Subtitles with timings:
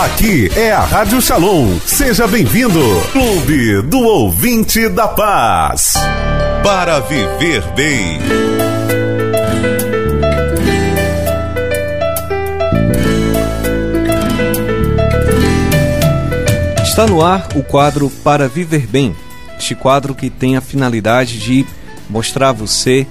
[0.00, 1.78] Aqui é a Rádio Shalom.
[1.84, 2.80] Seja bem-vindo.
[3.12, 5.92] Clube do Ouvinte da Paz.
[6.62, 8.18] Para viver bem.
[16.82, 19.14] Está no ar o quadro Para Viver Bem.
[19.58, 21.66] Este quadro que tem a finalidade de
[22.08, 23.06] mostrar a você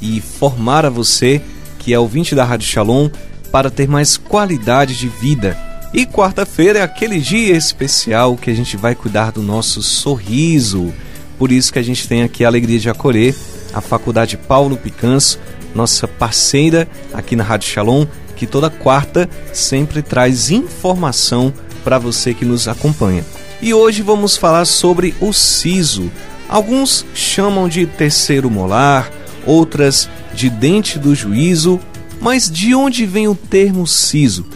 [0.00, 1.40] e formar a você,
[1.78, 3.08] que é ouvinte da Rádio Shalom,
[3.52, 5.56] para ter mais qualidade de vida.
[5.94, 10.90] E quarta-feira é aquele dia especial que a gente vai cuidar do nosso sorriso.
[11.38, 13.36] Por isso que a gente tem aqui a alegria de acolher
[13.74, 15.38] a Faculdade Paulo Picanso,
[15.74, 21.52] nossa parceira aqui na Rádio Shalom, que toda quarta sempre traz informação
[21.84, 23.22] para você que nos acompanha.
[23.60, 26.10] E hoje vamos falar sobre o siso.
[26.48, 29.10] Alguns chamam de terceiro molar,
[29.44, 31.78] outras de dente do juízo,
[32.18, 34.46] mas de onde vem o termo siso?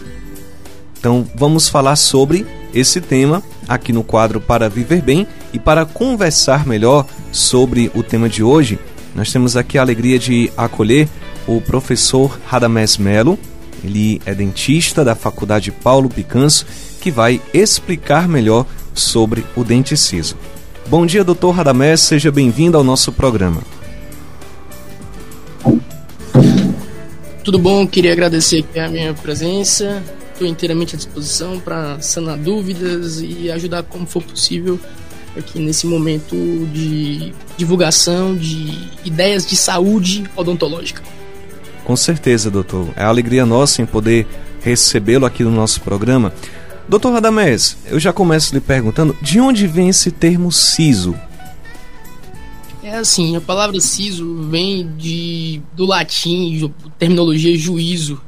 [1.06, 5.25] Então vamos falar sobre esse tema aqui no quadro Para Viver Bem.
[5.53, 8.77] E para conversar melhor sobre o tema de hoje,
[9.14, 11.08] nós temos aqui a alegria de acolher
[11.47, 13.39] o professor Radamés Melo,
[13.84, 16.66] ele é dentista da Faculdade Paulo Picanso
[17.00, 20.36] que vai explicar melhor sobre o dente ciso.
[20.88, 23.62] Bom dia, doutor Radamés, seja bem-vindo ao nosso programa.
[27.44, 30.03] Tudo bom, queria agradecer a minha presença,
[30.37, 34.78] estou inteiramente à disposição para sanar dúvidas e ajudar como for possível
[35.37, 36.37] aqui nesse momento
[36.73, 41.03] de divulgação de ideias de saúde odontológica.
[41.84, 42.89] Com certeza, doutor.
[42.97, 44.27] É a alegria nossa em poder
[44.61, 46.33] recebê-lo aqui no nosso programa.
[46.89, 51.15] Doutor Radamés, eu já começo lhe perguntando de onde vem esse termo siso?
[52.83, 58.21] É assim, a palavra siso vem de, do latim, terminologia juízo.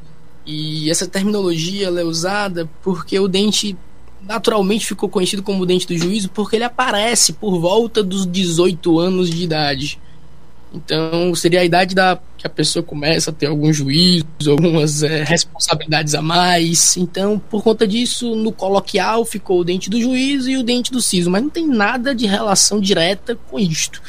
[0.50, 3.76] E essa terminologia é usada porque o dente
[4.22, 8.98] naturalmente ficou conhecido como o dente do juízo porque ele aparece por volta dos 18
[8.98, 10.00] anos de idade.
[10.72, 15.22] Então, seria a idade da que a pessoa começa a ter algum juízo, algumas é,
[15.22, 16.96] responsabilidades a mais.
[16.96, 21.02] Então, por conta disso, no coloquial ficou o dente do juízo e o dente do
[21.02, 24.00] siso, mas não tem nada de relação direta com isto.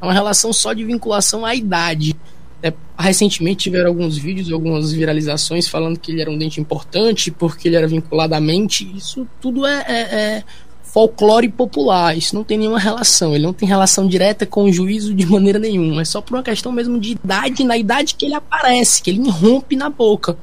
[0.00, 2.16] É uma relação só de vinculação à idade.
[2.64, 7.68] É, recentemente tiveram alguns vídeos, algumas viralizações falando que ele era um dente importante porque
[7.68, 8.90] ele era vinculado à mente.
[8.96, 10.44] Isso tudo é, é, é
[10.82, 12.16] folclore popular.
[12.16, 13.34] Isso não tem nenhuma relação.
[13.34, 16.00] Ele não tem relação direta com o juízo de maneira nenhuma.
[16.00, 19.26] É só por uma questão mesmo de idade, na idade que ele aparece, que ele
[19.26, 20.34] irrompe na boca.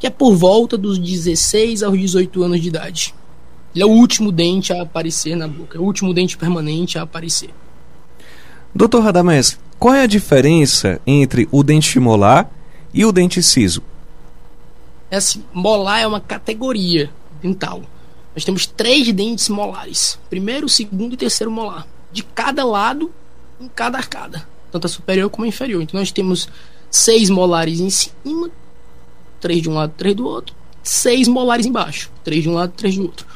[0.00, 3.14] Que é por volta dos 16 aos 18 anos de idade.
[3.72, 5.78] Ele é o último dente a aparecer na boca.
[5.78, 7.50] É o último dente permanente a aparecer.
[8.74, 12.50] Doutor Radamés, qual é a diferença entre o dente molar
[12.92, 13.82] e o dente ciso?
[15.10, 17.10] Esse molar é uma categoria
[17.42, 17.82] dental
[18.34, 23.12] nós temos três dentes molares: primeiro, segundo e terceiro molar, de cada lado,
[23.60, 25.82] em cada arcada, tanto a superior como a inferior.
[25.82, 26.48] Então nós temos
[26.90, 28.50] seis molares em cima,
[29.40, 32.96] três de um lado, três do outro, seis molares embaixo, três de um lado, três
[32.96, 33.26] do outro.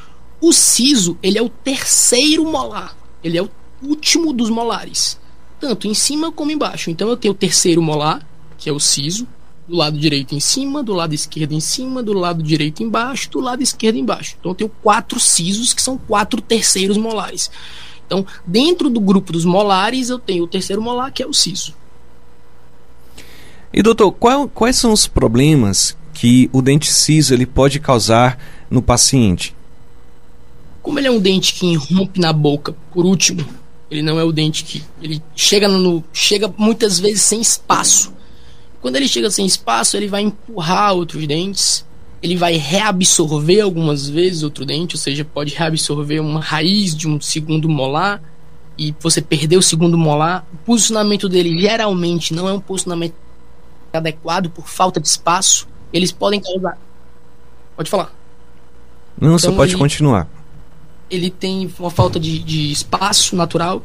[0.41, 3.51] O siso, ele é o terceiro molar, ele é o
[3.83, 5.19] último dos molares,
[5.65, 6.91] tanto em cima como embaixo.
[6.91, 8.21] Então eu tenho o terceiro molar,
[8.59, 9.27] que é o siso,
[9.67, 13.41] do lado direito em cima, do lado esquerdo em cima, do lado direito embaixo, do
[13.41, 14.37] lado esquerdo embaixo.
[14.39, 17.51] Então eu tenho quatro sisos que são quatro terceiros molares.
[18.07, 21.75] Então, dentro do grupo dos molares, eu tenho o terceiro molar, que é o siso.
[23.73, 28.39] E doutor, qual, quais são os problemas que o dente siso ele pode causar
[28.71, 29.57] no paciente?
[30.83, 33.43] Como ele é um dente que irrompe na boca, por último,
[33.91, 38.13] ele não é o dente que ele chega no chega muitas vezes sem espaço.
[38.81, 41.87] Quando ele chega sem espaço, ele vai empurrar outros dentes,
[42.23, 47.21] ele vai reabsorver algumas vezes outro dente, ou seja, pode reabsorver uma raiz de um
[47.21, 48.23] segundo molar
[48.79, 50.47] e você perder o segundo molar.
[50.53, 53.15] O posicionamento dele geralmente não é um posicionamento
[53.93, 55.69] adequado por falta de espaço.
[55.93, 56.79] Eles podem causar.
[57.77, 58.13] Pode falar.
[59.21, 60.29] Não, então, só pode ele, continuar.
[61.11, 63.83] Ele tem uma falta de, de espaço natural.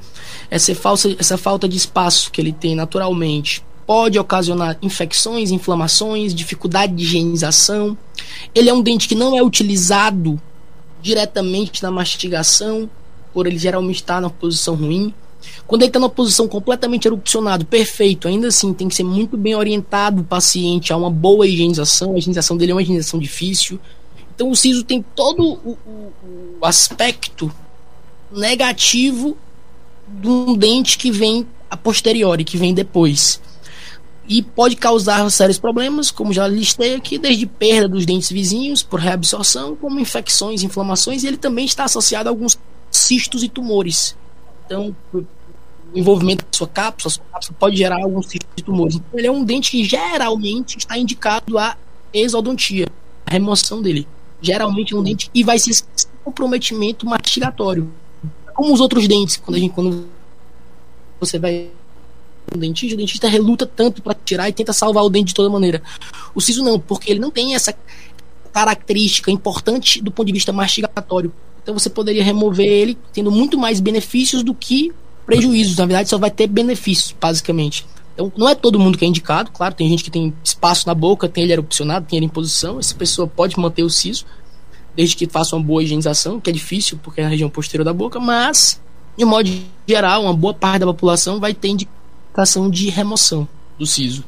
[0.50, 6.94] Essa, falsa, essa falta de espaço que ele tem naturalmente pode ocasionar infecções, inflamações, dificuldade
[6.94, 7.98] de higienização.
[8.54, 10.40] Ele é um dente que não é utilizado
[11.02, 12.90] diretamente na mastigação,
[13.34, 15.14] por ele geralmente estar na posição ruim.
[15.66, 19.56] Quando ele está na posição completamente erupcionado, perfeito, ainda assim tem que ser muito bem
[19.56, 22.14] orientado o paciente a uma boa higienização.
[22.14, 23.80] A higienização dele é uma higienização difícil.
[24.40, 26.14] Então o siso tem todo o, o,
[26.62, 27.54] o aspecto
[28.32, 29.38] negativo
[30.08, 33.42] de um dente que vem a posteriori, que vem depois
[34.30, 39.02] e pode causar sérios problemas, como já listei aqui, desde perda dos dentes vizinhos por
[39.02, 42.58] reabsorção, como infecções, inflamações, e ele também está associado a alguns
[42.90, 44.16] cistos e tumores.
[44.66, 45.26] Então, o
[45.94, 48.96] envolvimento da sua cápsula, sua cápsula pode gerar alguns cistos e tumores.
[48.96, 51.76] Então, ele é um dente que geralmente está indicado a
[52.14, 52.88] exodontia,
[53.26, 54.08] a remoção dele.
[54.42, 55.84] Geralmente é um dente e vai ser
[56.24, 57.92] comprometimento mastigatório.
[58.54, 60.08] Como os outros dentes, quando a gente quando
[61.20, 61.70] você vai
[62.54, 65.50] um dentista, o dentista reluta tanto para tirar e tenta salvar o dente de toda
[65.50, 65.82] maneira.
[66.34, 67.76] O siso não, porque ele não tem essa
[68.52, 71.32] característica importante do ponto de vista mastigatório.
[71.62, 74.92] Então você poderia remover ele tendo muito mais benefícios do que
[75.26, 75.78] prejuízos.
[75.78, 77.86] Na verdade, só vai ter benefícios, basicamente.
[78.20, 80.94] Então, não é todo mundo que é indicado, claro, tem gente que tem espaço na
[80.94, 84.26] boca, tem ele erupcionado, tem ele em posição, essa pessoa pode manter o siso,
[84.94, 87.94] desde que faça uma boa higienização, que é difícil porque é na região posterior da
[87.94, 88.82] boca, mas,
[89.18, 89.50] de modo
[89.88, 94.26] geral, uma boa parte da população vai ter indicação de remoção do siso.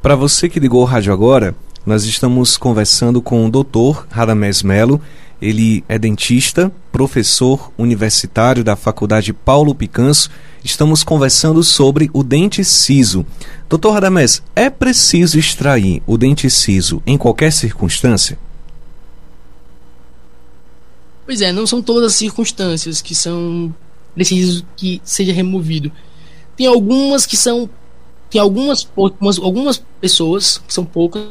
[0.00, 1.52] Para você que ligou o rádio agora,
[1.84, 4.04] nós estamos conversando com o Dr.
[4.08, 5.02] Radamés Melo,
[5.40, 10.30] ele é dentista, professor universitário da Faculdade Paulo Picanso.
[10.64, 13.24] Estamos conversando sobre o dente siso.
[13.68, 18.38] Doutor Radamés, é preciso extrair o dente siso em qualquer circunstância?
[21.26, 23.74] Pois é, não são todas as circunstâncias que são
[24.14, 25.92] preciso que seja removido.
[26.56, 27.68] Tem algumas que são
[28.30, 31.28] tem algumas algumas, algumas pessoas, que são poucas,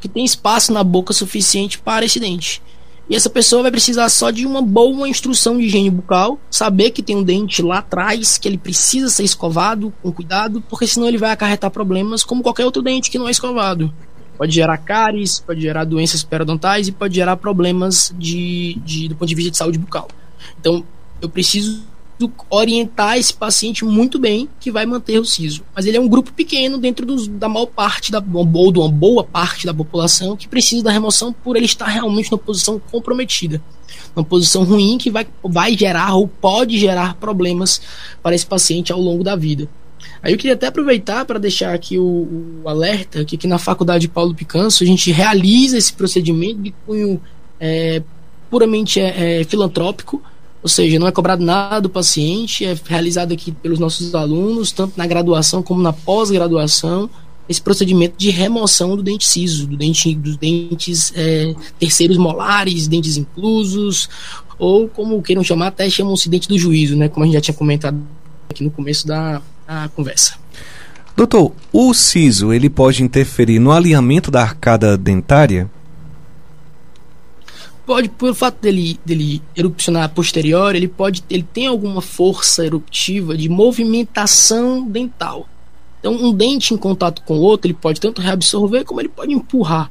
[0.00, 2.62] que têm espaço na boca suficiente para esse dente.
[3.08, 7.02] E essa pessoa vai precisar só de uma boa instrução de higiene bucal, saber que
[7.02, 11.16] tem um dente lá atrás, que ele precisa ser escovado com cuidado, porque senão ele
[11.16, 13.92] vai acarretar problemas como qualquer outro dente que não é escovado.
[14.36, 19.28] Pode gerar cáries, pode gerar doenças periodontais e pode gerar problemas de, de, do ponto
[19.28, 20.08] de vista de saúde bucal.
[20.60, 20.84] Então,
[21.20, 21.82] eu preciso
[22.50, 25.62] orientar esse paciente muito bem que vai manter o siso.
[25.74, 28.88] Mas ele é um grupo pequeno dentro dos, da maior parte da ou de uma
[28.88, 33.62] boa parte da população que precisa da remoção por ele estar realmente numa posição comprometida.
[34.16, 37.80] Uma posição ruim que vai, vai gerar ou pode gerar problemas
[38.22, 39.68] para esse paciente ao longo da vida.
[40.22, 44.08] Aí eu queria até aproveitar para deixar aqui o, o alerta que aqui na Faculdade
[44.08, 47.20] Paulo Picanso a gente realiza esse procedimento de cunho
[47.60, 48.02] é,
[48.50, 50.22] puramente é, é, filantrópico
[50.68, 54.92] ou seja, não é cobrado nada do paciente, é realizado aqui pelos nossos alunos, tanto
[54.98, 57.08] na graduação como na pós-graduação,
[57.48, 63.16] esse procedimento de remoção do dente ciso, do dente, dos dentes é, terceiros molares, dentes
[63.16, 64.10] inclusos,
[64.58, 67.08] ou como queiram chamar, até chamam-se dente do juízo, né?
[67.08, 67.98] Como a gente já tinha comentado
[68.50, 70.34] aqui no começo da, da conversa.
[71.16, 75.70] Doutor, o siso ele pode interferir no alinhamento da arcada dentária?
[77.88, 83.48] Pode, pelo fato dele, dele erupcionar posterior, ele pode ele tem alguma força eruptiva de
[83.48, 85.48] movimentação dental.
[85.98, 89.32] Então, um dente em contato com o outro, ele pode tanto reabsorver como ele pode
[89.32, 89.90] empurrar.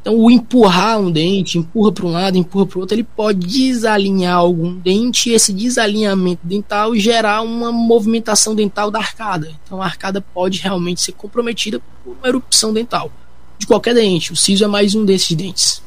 [0.00, 3.40] Então, o empurrar um dente, empurra para um lado, empurra para o outro, ele pode
[3.40, 9.50] desalinhar algum dente e esse desalinhamento dental gerar uma movimentação dental da arcada.
[9.64, 13.10] Então, a arcada pode realmente ser comprometida por uma erupção dental
[13.58, 14.32] de qualquer dente.
[14.32, 15.82] O siso é mais um desses dentes.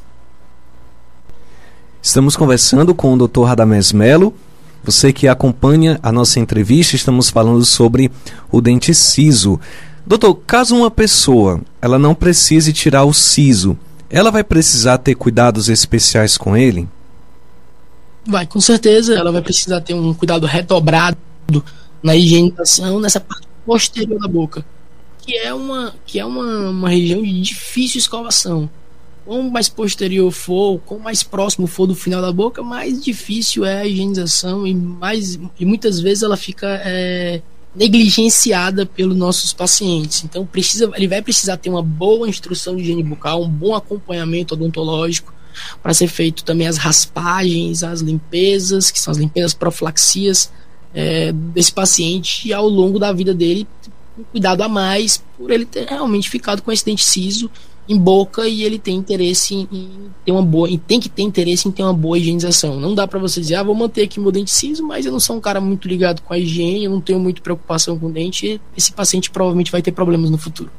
[2.06, 3.42] Estamos conversando com o Dr.
[3.42, 4.32] Radamés Melo.
[4.84, 8.12] Você que acompanha a nossa entrevista, estamos falando sobre
[8.48, 9.58] o dente siso.
[10.06, 13.76] Doutor, caso uma pessoa ela não precise tirar o siso,
[14.08, 16.88] ela vai precisar ter cuidados especiais com ele?
[18.24, 19.12] Vai, com certeza.
[19.16, 21.18] Ela vai precisar ter um cuidado redobrado
[22.00, 24.64] na higienização nessa parte posterior da boca,
[25.22, 28.70] que é uma, que é uma, uma região de difícil escovação
[29.26, 33.80] quanto mais posterior for, quanto mais próximo for do final da boca, mais difícil é
[33.80, 37.42] a higienização e mais e muitas vezes ela fica é,
[37.74, 40.22] negligenciada pelos nossos pacientes.
[40.22, 44.54] Então precisa, ele vai precisar ter uma boa instrução de higiene bucal, um bom acompanhamento
[44.54, 45.34] odontológico
[45.82, 50.52] para ser feito também as raspagens, as limpezas, que são as limpezas profilaxias
[50.94, 53.66] é, desse paciente e ao longo da vida dele
[54.16, 57.50] um cuidado a mais por ele ter realmente ficado com esse dente ciso
[57.88, 61.68] em boca e ele tem interesse em, ter uma boa, e tem que ter interesse
[61.68, 62.78] em ter uma boa higienização.
[62.80, 65.20] Não dá para você dizer, ah, vou manter aqui meu dente ciso, mas eu não
[65.20, 68.12] sou um cara muito ligado com a higiene, eu não tenho muita preocupação com o
[68.12, 70.70] dente, esse paciente provavelmente vai ter problemas no futuro.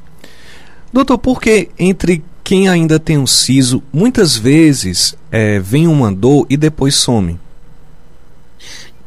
[0.91, 6.55] Doutor, porque entre quem ainda tem um siso, muitas vezes é, vem uma dor e
[6.55, 7.39] depois some?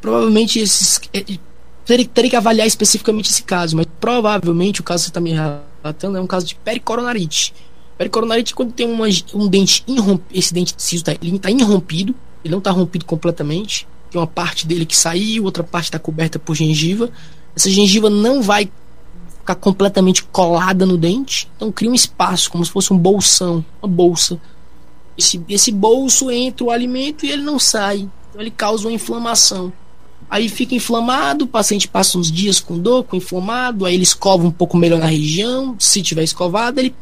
[0.00, 1.00] Provavelmente esses.
[1.12, 1.24] É,
[1.84, 5.32] teria, teria que avaliar especificamente esse caso, mas provavelmente o caso que você está me
[5.32, 7.54] relatando é um caso de pericoronarite
[8.00, 12.52] Pericoronarite quando tem uma, um dente irrompido, esse dente de siso tá, está irrompido, ele
[12.52, 13.86] não está rompido completamente.
[14.10, 17.10] Tem uma parte dele que saiu, outra parte está coberta por gengiva.
[17.54, 18.70] Essa gengiva não vai
[19.40, 21.46] ficar completamente colada no dente.
[21.54, 24.40] Então cria um espaço, como se fosse um bolsão, uma bolsa.
[25.18, 28.08] Esse, esse bolso entra o alimento e ele não sai.
[28.30, 29.70] Então ele causa uma inflamação.
[30.30, 34.46] Aí fica inflamado, o paciente passa uns dias com dor, com inflamado, aí ele escova
[34.46, 35.76] um pouco melhor na região.
[35.78, 36.94] Se tiver escovado, ele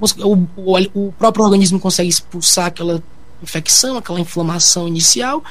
[0.00, 3.02] o, o, o próprio organismo consegue expulsar aquela
[3.42, 5.42] infecção, aquela inflamação inicial,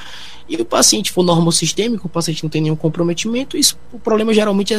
[0.48, 4.74] e o paciente for normosistêmico, o paciente não tem nenhum comprometimento, isso, o problema geralmente
[4.74, 4.78] é,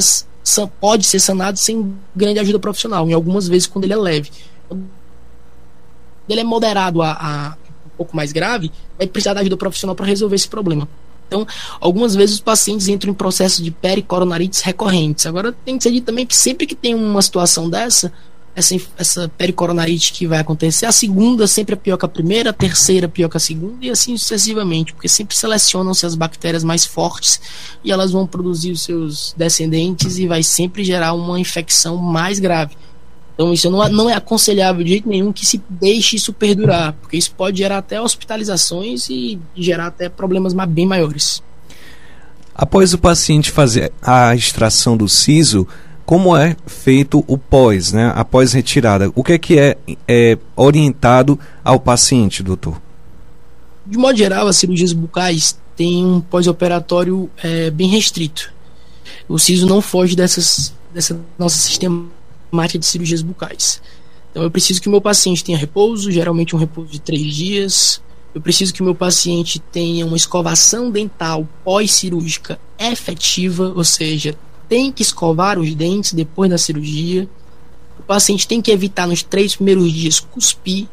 [0.80, 4.30] pode ser sanado sem grande ajuda profissional, em algumas vezes quando ele é leve.
[4.68, 4.86] Quando
[6.30, 10.06] ele é moderado a, a um pouco mais grave, vai precisar da ajuda profissional para
[10.06, 10.88] resolver esse problema.
[11.28, 11.48] Então,
[11.80, 15.26] algumas vezes os pacientes entram em processo de pericoronarites recorrentes.
[15.26, 18.12] Agora, tem que ser dito também que sempre que tem uma situação dessa,
[18.56, 20.86] essa, essa pericoronarite que vai acontecer.
[20.86, 23.86] A segunda sempre é pior que a primeira, a terceira é pior que a segunda,
[23.86, 27.42] e assim sucessivamente, porque sempre selecionam-se as bactérias mais fortes
[27.84, 32.76] e elas vão produzir os seus descendentes e vai sempre gerar uma infecção mais grave.
[33.34, 36.94] Então, isso não é, não é aconselhável de jeito nenhum que se deixe isso perdurar,
[36.94, 41.44] porque isso pode gerar até hospitalizações e gerar até problemas bem maiores.
[42.56, 45.68] Após o paciente fazer a extração do siso,
[46.06, 48.12] como é feito o pós, né?
[48.16, 49.12] Após retirada.
[49.16, 52.80] O que é que é, é orientado ao paciente, doutor?
[53.86, 58.54] De modo geral, as cirurgias bucais têm um pós-operatório é, bem restrito.
[59.28, 63.82] O siso não foge dessas, dessa nossa sistemática de cirurgias bucais.
[64.32, 68.02] Então, eu preciso que o meu paciente tenha repouso, geralmente um repouso de três dias.
[68.34, 74.36] Eu preciso que o meu paciente tenha uma escovação dental pós-cirúrgica efetiva, ou seja,
[74.68, 77.28] tem que escovar os dentes depois da cirurgia.
[78.00, 80.88] O paciente tem que evitar nos três primeiros dias cuspir.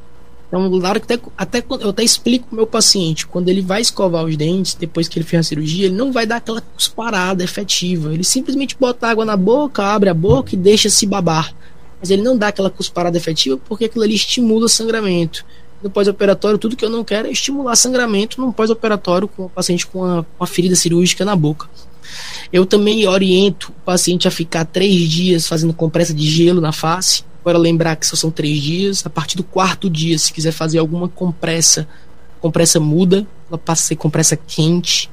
[0.52, 4.22] Então, hora que até, até eu até explico pro meu paciente, quando ele vai escovar
[4.22, 8.12] os dentes, depois que ele fez a cirurgia, ele não vai dar aquela cusparada efetiva.
[8.12, 11.54] Ele simplesmente bota água na boca, abre a boca e deixa se babar.
[11.98, 15.42] Mas ele não dá aquela cusparada efetiva porque aquilo ali estimula o sangramento.
[15.82, 19.86] No pós-operatório, tudo que eu não quero é estimular sangramento no pós-operatório com o paciente
[19.86, 21.66] com uma, uma ferida cirúrgica na boca.
[22.52, 27.24] Eu também oriento o paciente a ficar três dias fazendo compressa de gelo na face.
[27.40, 29.04] Agora lembrar que só são três dias.
[29.04, 31.88] A partir do quarto dia, se quiser fazer alguma compressa,
[32.40, 35.10] compressa muda, ela passa a ser compressa quente.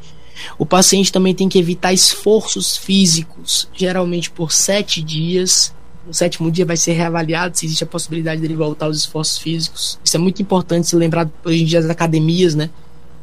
[0.57, 5.73] O paciente também tem que evitar esforços físicos, geralmente por sete dias.
[6.05, 9.99] No sétimo dia vai ser reavaliado se existe a possibilidade dele voltar aos esforços físicos.
[10.03, 12.69] Isso é muito importante se lembrar hoje em dia das academias, né?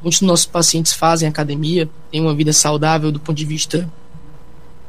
[0.02, 3.90] Muitos dos nossos pacientes fazem academia, têm uma vida saudável do ponto de vista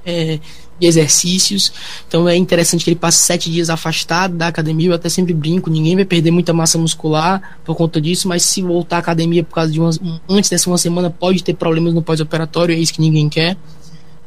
[0.05, 0.39] é,
[0.79, 1.73] de exercícios.
[2.07, 4.89] Então é interessante que ele passe sete dias afastado da academia.
[4.89, 8.61] Eu até sempre brinco, ninguém vai perder muita massa muscular por conta disso, mas se
[8.61, 9.91] voltar à academia por causa de uma,
[10.29, 13.57] antes dessa uma semana pode ter problemas no pós-operatório, é isso que ninguém quer.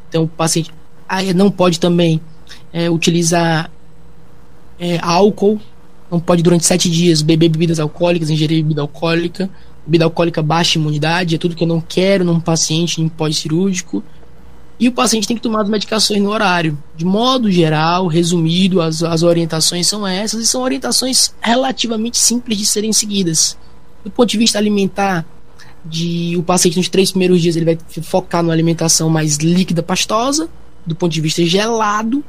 [0.09, 0.71] Então o paciente
[1.35, 2.21] não pode também
[2.73, 3.71] é, utilizar
[4.79, 5.61] é, álcool,
[6.11, 9.49] não pode durante sete dias beber bebidas alcoólicas, ingerir bebida alcoólica
[9.87, 14.03] bebida alcoólica baixa imunidade, é tudo que eu não quero num paciente em pós-cirúrgico.
[14.79, 16.79] E o paciente tem que tomar as medicações no horário.
[16.97, 22.65] De modo geral, resumido, as, as orientações são essas e são orientações relativamente simples de
[22.65, 23.59] serem seguidas.
[24.03, 25.27] Do ponto de vista alimentar,
[25.85, 30.49] de o paciente nos três primeiros dias ele vai focar numa alimentação mais líquida, pastosa,
[30.87, 32.25] do ponto de vista gelado,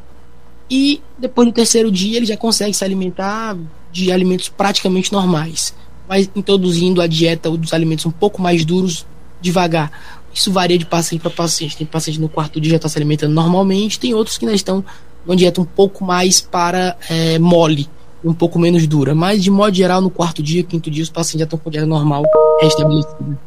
[0.69, 3.57] e depois no terceiro dia ele já consegue se alimentar
[3.91, 5.73] de alimentos praticamente normais
[6.07, 9.05] mas introduzindo a dieta dos alimentos um pouco mais duros
[9.41, 9.91] devagar.
[10.33, 11.77] Isso varia de paciente para paciente.
[11.77, 14.83] Tem paciente no quarto dia já está se alimentando normalmente, tem outros que ainda estão
[15.25, 17.89] numa dieta um pouco mais para é, mole,
[18.23, 19.13] um pouco menos dura.
[19.13, 21.85] Mas de modo geral, no quarto dia, quinto dia, os pacientes já estão com dieta
[21.85, 22.23] normal
[22.61, 23.39] restabelecida.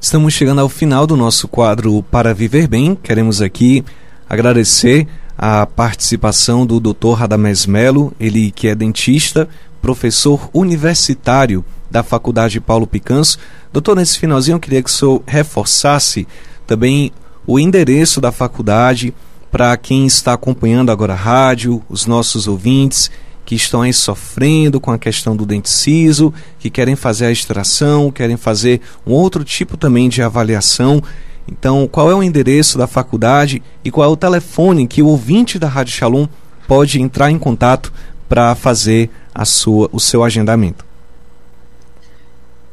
[0.00, 2.94] Estamos chegando ao final do nosso quadro Para Viver Bem.
[2.94, 3.84] Queremos aqui
[4.28, 7.12] agradecer a participação do Dr.
[7.14, 9.48] Radamés Melo, ele que é dentista,
[9.82, 13.38] professor universitário da Faculdade Paulo Picanso.
[13.72, 16.26] Doutor, nesse finalzinho eu queria que o senhor reforçasse
[16.66, 17.12] também
[17.46, 19.14] o endereço da faculdade
[19.50, 23.10] para quem está acompanhando agora a rádio, os nossos ouvintes
[23.44, 28.10] que estão aí sofrendo com a questão do dente ciso, que querem fazer a extração,
[28.10, 31.00] querem fazer um outro tipo também de avaliação.
[31.48, 35.58] Então, qual é o endereço da faculdade e qual é o telefone que o ouvinte
[35.58, 36.26] da Rádio Shalom
[36.66, 37.92] pode entrar em contato
[38.28, 40.84] para fazer a sua, o seu agendamento?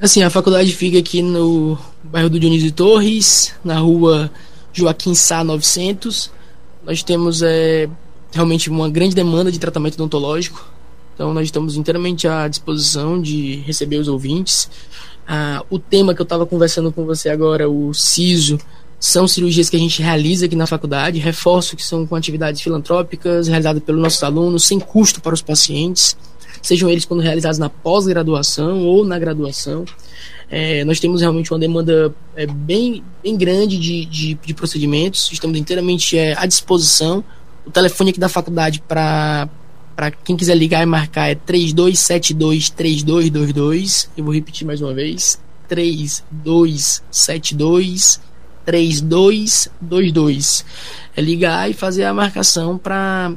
[0.01, 4.29] Assim, a faculdade fica aqui no bairro do Dionísio Torres, na rua
[4.73, 6.31] Joaquim Sá 900.
[6.85, 7.87] Nós temos é,
[8.33, 10.67] realmente uma grande demanda de tratamento odontológico,
[11.13, 14.69] então nós estamos inteiramente à disposição de receber os ouvintes.
[15.27, 18.57] Ah, o tema que eu estava conversando com você agora, o SISO,
[18.99, 23.49] são cirurgias que a gente realiza aqui na faculdade, reforço que são com atividades filantrópicas
[23.49, 26.15] realizadas pelos nossos alunos, sem custo para os pacientes,
[26.61, 29.83] sejam eles quando realizados na pós-graduação ou na graduação.
[30.49, 35.57] É, nós temos realmente uma demanda é, bem, bem grande de, de, de procedimentos, estamos
[35.57, 37.23] inteiramente é, à disposição.
[37.65, 39.49] O telefone aqui da faculdade para
[39.95, 44.09] para quem quiser ligar e marcar é 3272 3222.
[44.17, 45.39] Eu vou repetir mais uma vez.
[45.67, 48.21] 3272
[48.65, 50.65] 3222.
[51.15, 53.33] É ligar e fazer a marcação para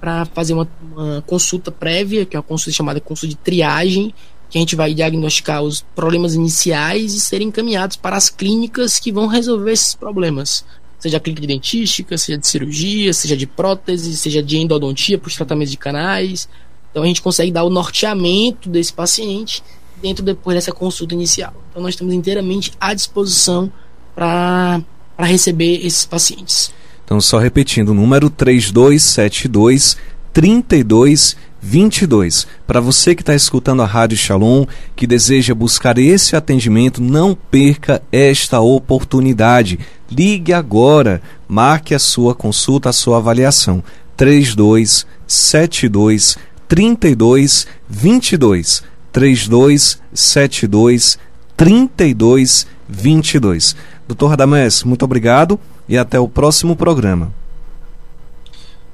[0.00, 4.12] para fazer uma, uma, consulta prévia, que é uma consulta chamada consulta de triagem,
[4.50, 9.10] que a gente vai diagnosticar os problemas iniciais e serem encaminhados para as clínicas que
[9.10, 10.62] vão resolver esses problemas.
[11.04, 15.34] Seja clínica de dentística, seja de cirurgia, seja de prótese, seja de endodontia para os
[15.34, 16.48] tratamentos de canais.
[16.90, 19.62] Então a gente consegue dar o norteamento desse paciente
[20.00, 21.52] dentro depois dessa consulta inicial.
[21.70, 23.70] Então nós estamos inteiramente à disposição
[24.14, 24.82] para
[25.18, 26.72] receber esses pacientes.
[27.04, 29.98] Então, só repetindo, o número 3272
[30.32, 32.46] 3222.
[32.66, 34.64] Para você que está escutando a Rádio Shalom,
[34.96, 39.78] que deseja buscar esse atendimento, não perca esta oportunidade.
[40.16, 43.82] Ligue agora, marque a sua consulta, a sua avaliação.
[44.16, 48.84] 3272 3222.
[49.12, 51.18] 3272
[51.56, 53.74] 3222.
[54.06, 57.32] Doutor Radamés, muito obrigado e até o próximo programa.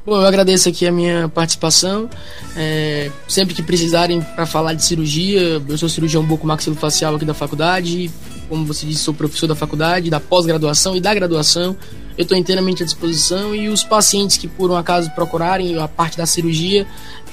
[0.07, 2.09] Bom, eu agradeço aqui a minha participação.
[2.57, 8.11] É, sempre que precisarem para falar de cirurgia, eu sou cirurgião bucomaxilofacial aqui da faculdade.
[8.51, 11.77] Como você disse, sou professor da faculdade, da pós-graduação e da graduação.
[12.19, 16.19] Eu estou inteiramente à disposição e os pacientes que por um acaso procurarem a parte
[16.19, 16.85] da cirurgia,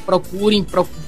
[0.05, 0.63] procurem,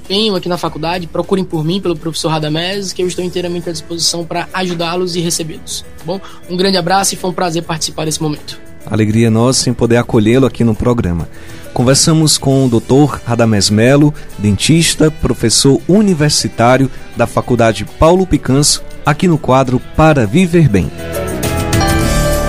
[0.09, 3.71] venham aqui na faculdade, procurem por mim, pelo professor Radamés, que eu estou inteiramente à
[3.71, 5.85] disposição para ajudá-los e recebê-los.
[5.99, 6.19] Tá bom?
[6.49, 8.59] Um grande abraço e foi um prazer participar desse momento.
[8.87, 11.29] Alegria nossa em poder acolhê-lo aqui no programa.
[11.71, 13.19] Conversamos com o Dr.
[13.25, 20.92] Radamés Melo, dentista, professor universitário da Faculdade Paulo Picanso, aqui no quadro Para Viver Bem.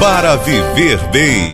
[0.01, 1.49] Para Viver Bem.